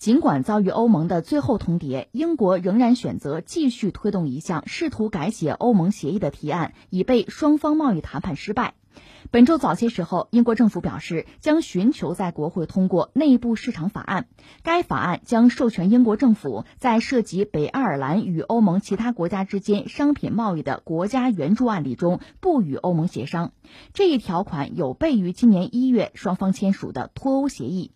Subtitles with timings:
[0.00, 8.72] 尽管遭遇欧盟的最后通牒，英国仍然选择继续推动一项试图改写欧盟协议的提案，以备双方贸易谈判失败。
[9.30, 14.26] 本周早些时候，英国政府表示将寻求在国会通过内部市场法案。
[14.62, 23.52] 该法案将授权英国政府在涉及北爱尔兰与欧盟其他国家之间商品贸易的国家援助案例中不与欧盟协商。
[23.92, 27.90] 这一条款有悖于今年一月双方签署的脱欧协议。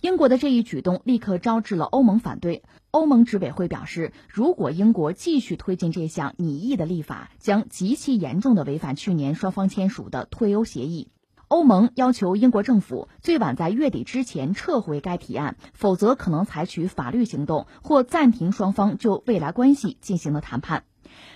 [0.00, 2.62] 英国的这一举动立刻招致了欧盟反对。
[2.90, 11.08] 欧盟执委会表示，如果英国继续推进这项拟议的立法，将极其严重的违反去年双方签署的退欧协议。
[11.48, 20.84] 欧盟要求英国政府最晚在月底之前撤回该提案，否则可能采取法律行动或暂停双方就未来关系进行的谈判。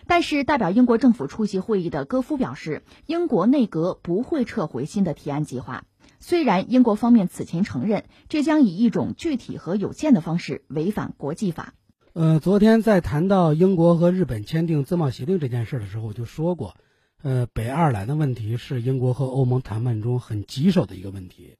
[0.06, 5.84] 但是，代表英国政府出席会议的戈夫表示，英国内阁不会撤回新的提案计划。
[6.22, 11.74] 虽然英国方面此前承认，这将以一种具体和有限的方式违反国际法。
[12.12, 16.77] 呃，昨天在谈到英国和日本签订自贸协定这件事的时候，我就说过，
[17.24, 21.56] 呃，北爱尔兰的问题是英国和欧盟谈判中很棘手的一个问题。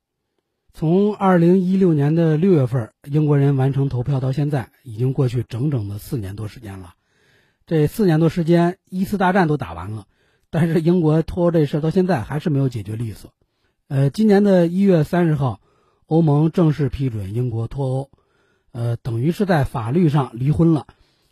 [0.72, 6.94] 从二零一六年的六月份，英国人完成投票到现在，已经过去整整的四年多时间了。
[7.67, 10.06] 这四年多时间，一次大战都打完了，
[10.50, 13.33] 但是英国拖这事到现在还是没有解决利索。
[13.88, 15.61] 呃，今年的一月三十号，
[16.06, 18.11] 欧盟正式批准英国脱欧，
[18.72, 20.86] 呃，等于是在法律上离婚了，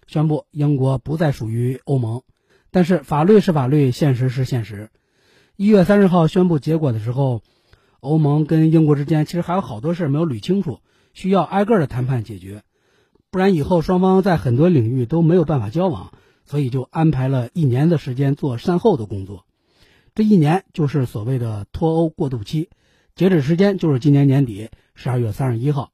[0.06, 2.22] 宣布英国不再属于欧盟。
[2.70, 4.90] 但是法律是法律，现实是现实。
[5.56, 7.42] 一月三十号宣布结果的时候，
[8.00, 10.80] 欧盟跟英国之间其实还有好多事没有捋清楚，
[11.14, 12.62] 需要挨个的谈判解决，
[13.30, 16.12] 不然以后双方在很多领域都没有办法交往，
[16.44, 19.46] 所以就安排了一年的时间做善后的工作。
[20.20, 22.68] 这一年就是所谓的脱欧过渡期，
[23.14, 25.92] 截止时间就是今年年底十二月三十一号。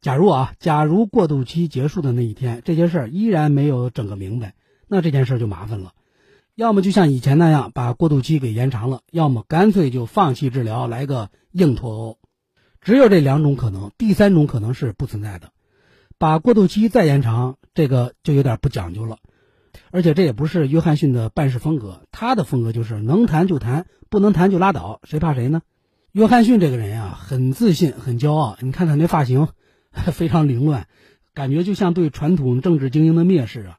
[0.00, 4.54] 假如啊，假如过渡期结束的那一天，这些事儿依然没有整个明白，
[4.86, 5.92] 那这件事就麻烦了。
[6.54, 12.18] 要么就像以前那样把过渡期给延长了，要么干脆就放弃治疗，来个硬脱欧。
[12.80, 15.50] 只有这两种可能，第三种可能是不存在的。
[16.16, 19.18] 把过渡期再延长，这个就有点不讲究了。
[19.90, 25.62] 而且这也不是约翰逊的办事风格，他的风格就是能谈就谈，不能谈就拉倒，谁怕谁呢？
[26.12, 28.56] 约翰逊这个人呀，很自信，很骄傲。
[28.60, 29.48] 你看他那发型，
[30.12, 30.86] 非常凌乱，
[31.34, 33.78] 感觉就像对传统政治精英的蔑视啊。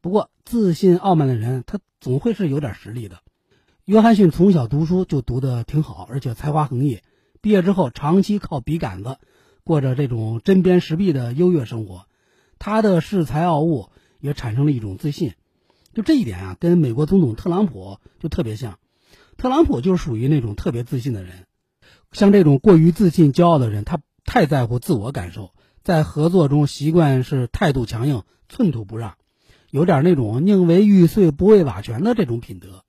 [0.00, 3.18] 不过自信傲慢的人，他总会是有点实力的。
[3.84, 7.00] 约翰逊从小读书就读得挺好，而且才华横溢，
[7.40, 9.18] 毕业之后长期靠笔杆子，
[9.62, 12.06] 过着这种针砭时弊的优越生活。
[12.58, 13.90] 他的恃才傲物。
[14.20, 15.34] 也产生了一种自信，
[15.94, 18.78] 就这一点啊，跟美国总统特朗普就特别像。
[19.36, 21.46] 特朗普就是属于那种特别自信的人，
[22.12, 29.16] 像这种过于自信、骄傲的人，他太在乎自我感受，在合作中习惯是态度强硬、寸土不让，
[29.70, 32.82] 有点那种宁为玉碎不为瓦全的这种品德。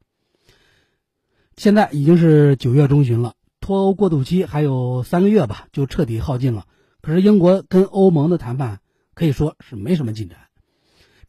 [1.57, 6.65] 现在已经是九月中旬了，脱欧过渡期还有三个月吧，就彻底耗尽了。
[7.01, 8.79] 可是英国跟欧盟的谈判
[9.13, 10.46] 可以说是没什么进展。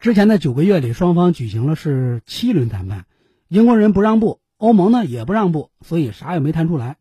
[0.00, 3.06] 之前的九个月里，双方举行了是七轮谈判，
[3.48, 6.98] 英国人不让步，欧盟呢也不让步，所以啥也没谈出来。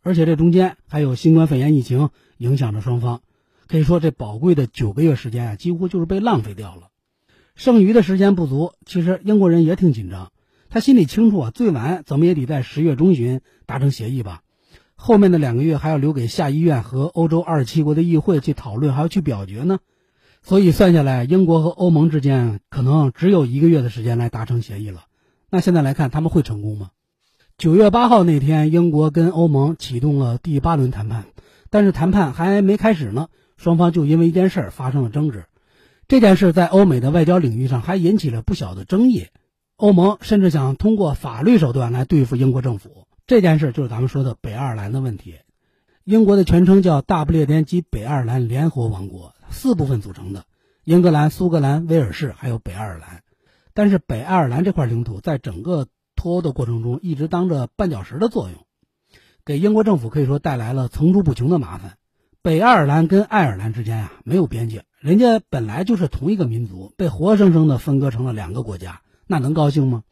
[0.00, 2.08] 而且这中间还有新冠肺炎疫情
[2.38, 3.20] 影响着双方，
[3.66, 6.88] 可以说这宝贵的九个月时间啊，几乎就是被浪费掉了。
[7.56, 10.32] 剩余的时间不足，其实英国人也挺紧张，
[10.70, 14.40] 他心里清楚啊，最晚怎么也得在十月中旬达成协议吧。
[14.94, 19.78] 后面的两个月还要留给下议院和欧洲二十七国的议会去讨论，还要去表决呢。
[20.42, 25.04] 所以算下来，英国和欧盟之间可能只有一个月的时间来达成协议了。
[25.50, 26.90] 那现在来看，他们会成功吗？
[27.58, 31.26] 九月八号那天，英国跟欧盟启动了第八轮谈判，
[31.68, 33.28] 但是谈判还没开始呢，
[33.58, 35.44] 双方就因为一件事发生了争执。
[36.08, 39.26] 这件事在欧美的外交领域上还引起了不小的争议。
[39.76, 43.06] 欧盟甚至想通过法律手段来对付英国政府。
[43.26, 45.36] 这件事就是咱们说的北爱尔兰的问题。
[46.04, 49.34] 英国的全称叫大不列颠及北爱尔兰联合王国。
[49.50, 50.44] 四部分组成的，
[50.84, 53.22] 英格兰、苏格兰、威尔士还有北爱尔兰，
[53.74, 55.86] 但是北爱尔兰这块领土在整个
[56.16, 58.66] 脱欧的过程中一直当着绊脚石的作用，
[59.44, 61.96] 给英国政府可以说带来了层出不穷的麻烦。
[62.42, 70.04] 北爱尔兰跟爱尔兰之间啊没有边界，人家本来就是同一个民族，被活生生的分割成了两个国家，那能高兴吗？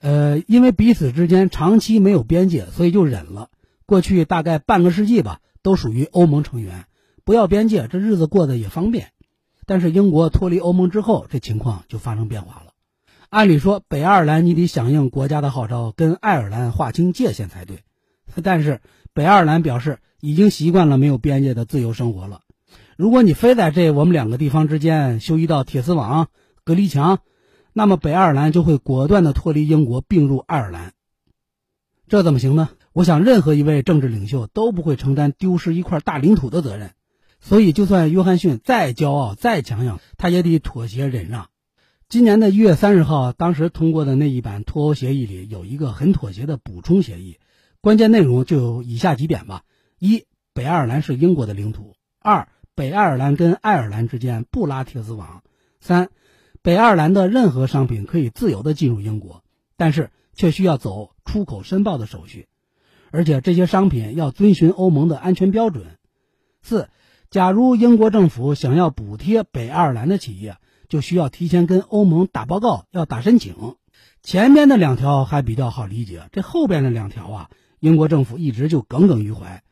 [0.00, 3.50] 呃，因为彼此之间长期没有边界，所以就忍了。
[3.86, 6.86] 过去大概半个世纪吧，都属于欧盟成员。
[7.30, 9.12] 不要边界，这日子过得也方便。
[9.64, 12.72] 但是英国脱离欧盟之后，这情况就发生变化了。
[13.28, 17.84] 按理说，北爱尔兰你得响应国家的号召，跟爱尔兰划清界限才对。
[18.42, 18.80] 但是
[19.14, 22.40] 北爱尔兰表示已经习惯了没有边界的自由生活了。
[22.96, 26.26] 如果你非在这我们两个地方之间修一道铁丝网、
[26.64, 27.20] 隔离墙，
[27.72, 30.94] 那么北爱尔兰就会果断地脱离英国，并入爱尔兰。
[32.08, 32.70] 这怎么行呢？
[32.92, 36.90] 我想，任何一位政治领袖都不会承担丢失一块大领土的责任。
[37.40, 41.48] 所以，就算约翰逊再骄傲、再强硬，他也得妥协忍让。
[42.08, 47.38] 今年的一月三十号，当时通过的那一版脱欧协议里有一个很妥协的补充协议，
[47.80, 49.62] 关键内容就有以下几点吧：
[49.98, 55.42] 一、北爱尔兰是英国的领土；二、北爱尔兰跟爱尔兰之间不拉铁丝网；
[55.80, 56.10] 三、
[56.62, 59.42] 北爱尔兰的任何商品可以自由的进入英国，
[59.76, 62.48] 但是却需要走出口申报的手续，
[63.10, 65.86] 而且这些商品要遵循欧盟的安全标准。
[66.60, 66.90] 四。
[67.30, 70.56] 假如英国政府想要补贴北爱尔兰的企业，
[70.88, 73.54] 就需要提前跟欧盟打报告，要打申请。
[74.20, 79.62] 前面的两条还比较好理解，这后边的两条啊，英国政府一直就耿耿于怀。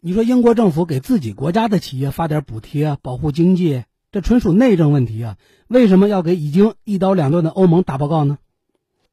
[0.00, 5.36] 你说英国政府给自己国家的企业发点补贴，保护经济，这纯属内政问题啊！
[5.68, 8.38] 为什么要给已经一刀两断的欧盟打报告呢？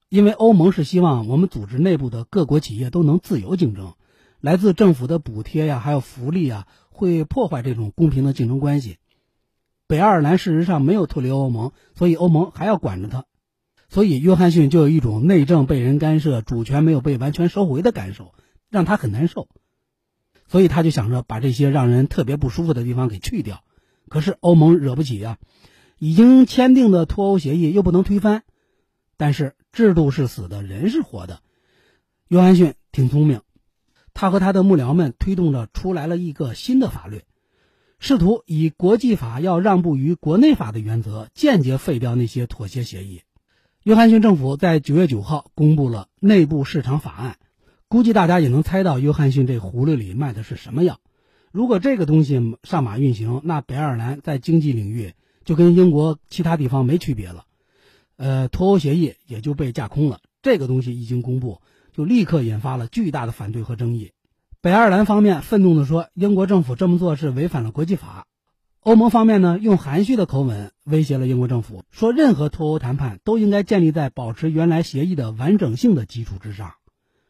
[0.08, 3.96] 因为欧盟是希望我们组织内部的各国企业都能自由竞争，
[4.40, 6.66] 来自政府的补贴呀，还有福利啊。
[6.94, 8.98] 会破坏这种公平的竞争关系。
[9.88, 13.26] 北爱尔兰事实上没有脱离欧盟，所以欧盟还要管着他。
[13.90, 18.34] 所以约翰逊就有一种内政被人干涉、主权没有被完全收回的感受，
[18.70, 19.50] 让他很难受。
[20.48, 23.64] 所以他就想着把这些让人特别不舒服的地方给去掉。
[24.08, 25.38] 可是欧盟惹不起呀，
[26.00, 28.44] 已经签订的脱欧协议又不能推翻。
[29.18, 31.42] 但是制度是死的，人是活的。
[32.30, 33.42] 约翰逊挺聪明。
[34.14, 37.24] 他和他的幕僚们推动着出来了一个新的法律，
[38.00, 43.22] 试图以国际法要让步于国内法的原则，间接废掉那些妥协协议。
[43.84, 47.38] 约翰逊政府在九月九号公布了内部市场法案，
[47.88, 51.00] 估计大家也能猜到约翰逊这葫芦里卖的是什么药。
[51.52, 55.14] 如果这个东西上马运行，那北爱尔兰在经济领域
[55.44, 57.46] 就跟英国其他地方没区别了，
[58.16, 60.22] 呃，脱欧协议也就被架空了。
[60.42, 61.62] 这个东西一经公布。
[61.94, 64.12] 就立刻引发了巨大的反对和争议。
[64.62, 68.26] 北爱尔兰方面愤怒地说：“英国政府这么做是违反了国际法。”
[68.82, 76.74] 欧盟方面呢，用含蓄的口吻威胁了英国政府，说任何脱欧谈判都应该建立在保持原来协议的完整性的基础之上。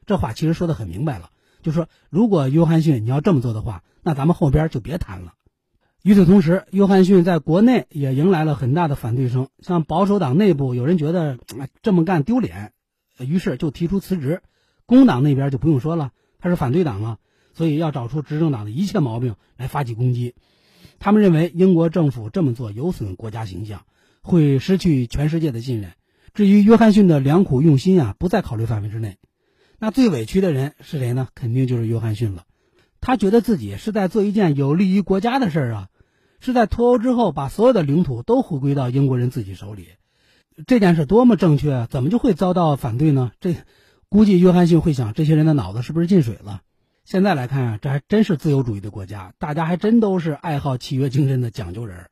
[0.08, 1.30] 这话其实说得很明白了，
[1.62, 5.34] 就说如果约翰逊你要这么做的话，那咱们后边就别谈了。
[6.02, 11.38] 与此同时，约翰逊在国内也迎来了很大的反对声，像保守党内部有人觉得
[11.82, 12.74] 这么干丢脸，
[13.20, 14.42] 于是就提出辞职。
[14.86, 17.18] 工党那边就不用说了，他是反对党啊，
[17.54, 20.36] 所以要找出执政党的一切毛病来发起攻击。
[21.00, 23.86] 他们认为英国政府这么做有损国家形象，
[24.22, 25.94] 会失去全世界的信任。
[26.34, 29.18] 至于约翰逊的良苦用心啊，不在考虑范围之内。
[29.80, 31.28] 那最委屈的人是谁呢？
[31.34, 32.44] 肯定就是约翰逊了。
[33.02, 35.90] 他觉得自己是在做一件有利于国家的事儿啊，
[36.40, 39.88] 是在脱欧之后把所有的领土都回归到英国人自己手里。
[40.68, 43.32] 这件事多么正确啊，怎么就会遭到反对呢？
[43.40, 43.56] 这。
[44.14, 46.62] 估计约翰逊会想，这些人的脑子是不是进水了？
[47.04, 52.06] 现在来看啊，这还真是自由主义的国家，大家还真都是爱好契约精神的讲究人，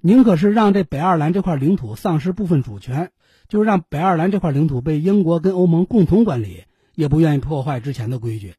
[0.00, 3.10] 宁可是让这北爱尔兰这块领土丧失部分主权，
[3.48, 6.62] 就是让北爱尔兰这块领土被英国跟欧盟共同管理，
[6.94, 8.54] 也不愿意破坏之前的规矩。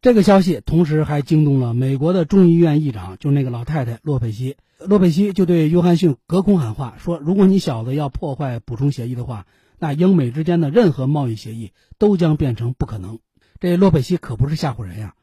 [0.00, 4.56] 这个消息同时还惊动了美国的众议院议长，就那个老太太洛佩西。
[4.78, 9.44] 洛佩西就对约翰逊隔空喊话，说：“如果你小子要破坏补充协议的话。”
[9.80, 13.18] 那英美之间的任何贸易协议都将变成不可能。
[13.58, 15.14] 这洛佩西可不是吓唬人呀，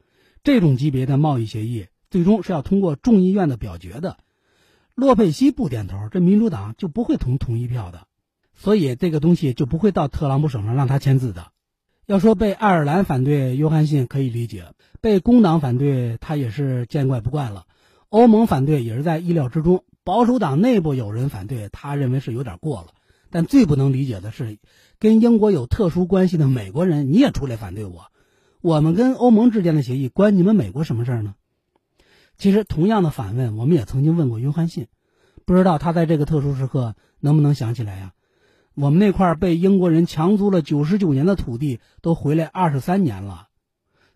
[0.43, 4.17] 这种级别的贸易协议最终是要通过众议院的表决的。
[4.95, 8.07] 洛佩西不点头，这民主党就不会投同意票的，
[8.55, 11.51] 所以这个东西就不会到特朗普手上让他签字的。
[12.07, 17.65] 要说被爱尔兰反对约翰逊可以理解，被工党反对他也是见怪不怪了。
[18.09, 22.87] 欧盟反对也是在意料之中，保守党内部有人反对，他认为是有点过了。
[23.29, 24.57] 但最不能理解的是，
[24.99, 28.05] 跟英国有特殊关系的美国人，你也出来反对我？
[28.61, 31.35] 我们跟欧盟之间的协议关你们美国什么事儿呢？
[32.37, 34.87] 其实，同样的反问，我们也曾经问过约翰逊，
[35.45, 38.13] 不知道他在这个特殊时刻能不能想起来呀？
[38.75, 43.47] 我们那块被英国人强租了九十九年的土地，都回来二十三年了，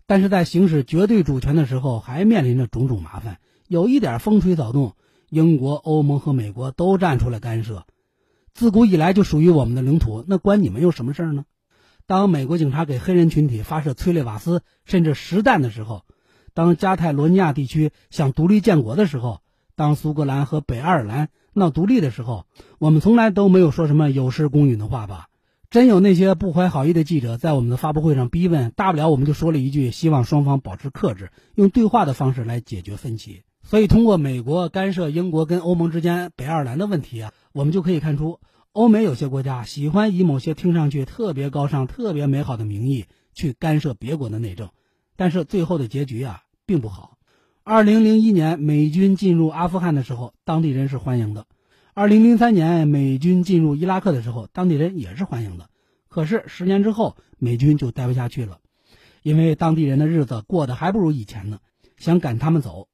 [0.06, 3.38] 但是在行使绝对主权的时候，还面临着种种麻烦。
[3.66, 4.94] 有一点风吹草动，
[5.30, 7.86] 英国、欧盟和美国都站出来干涉。
[8.54, 11.44] 自古以来就属于我们的领土，那关你们有什么事儿呢？
[12.06, 16.02] 当美国警察给黑人群体发射催泪瓦斯甚至实弹的时候，
[16.52, 19.40] 当加泰罗尼亚地区想独立建国的时候，
[19.74, 22.46] 当苏格兰和北爱尔兰闹独立的时候，
[22.78, 25.28] 我们从来都没有说什么有失公允的话吧？
[25.70, 33.42] 真有那些不怀好意的记者在我们的发布会上逼问，大不了我们就说了一句，希望双方保持克制，用对话的方式来解决分歧。
[33.64, 38.38] 所以，通过美国干涉英国跟欧盟之间北爱尔兰的问题啊，我们就可以看出，
[38.72, 44.70] 欧美有些国家喜欢以某些听上去特别高尚、特别美好的名义去干涉别国的内政，
[45.16, 47.16] 但是最后的结局啊并不好。
[47.64, 51.44] 二零零一年美军进入阿富汗的时候，当地人是欢迎的；
[51.94, 55.70] 二零零三年美军进入伊拉克的时候，当地人也是欢迎的。
[56.08, 58.58] 可是十年之后，美军就待不下去了，
[59.22, 61.60] 因为当地人的日子过得还不如以前呢，
[61.96, 62.88] 想赶他们走。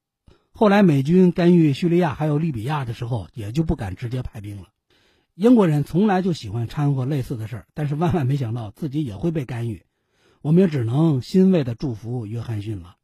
[0.58, 4.64] 后来美军干预叙利亚还有利比亚的时候，也就不敢直接派兵了。
[5.36, 9.84] 英国人从来就喜欢掺和类似的事儿，但是万万没想到自己也会被干预。
[10.42, 12.96] 我们也只能欣慰地祝福约翰逊了。